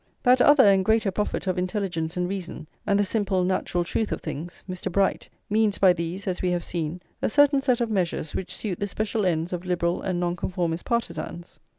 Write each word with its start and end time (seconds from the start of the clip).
That 0.23 0.39
[lii] 0.39 0.47
other 0.47 0.63
and 0.63 0.83
greater 0.83 1.11
prophet 1.11 1.45
of 1.45 1.59
intelligence, 1.59 2.17
and 2.17 2.27
reason, 2.27 2.65
and 2.87 2.99
the 2.99 3.05
simple 3.05 3.43
natural 3.43 3.83
truth 3.83 4.11
of 4.11 4.19
things, 4.19 4.63
Mr. 4.67 4.91
Bright, 4.91 5.29
means 5.47 5.77
by 5.77 5.93
these, 5.93 6.25
as 6.27 6.41
we 6.41 6.49
have 6.49 6.63
seen, 6.63 7.03
a 7.21 7.29
certain 7.29 7.61
set 7.61 7.81
of 7.81 7.91
measures 7.91 8.33
which 8.33 8.55
suit 8.55 8.79
the 8.79 8.87
special 8.87 9.27
ends 9.27 9.53
of 9.53 9.63
Liberal 9.63 10.01
and 10.01 10.19
Nonconformist 10.19 10.85
partisans. 10.85 11.59